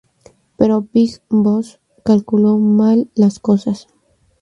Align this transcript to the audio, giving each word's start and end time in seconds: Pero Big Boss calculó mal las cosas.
Pero 0.57 0.87
Big 0.91 1.19
Boss 1.29 1.79
calculó 2.03 2.57
mal 2.57 3.11
las 3.13 3.37
cosas. 3.37 3.87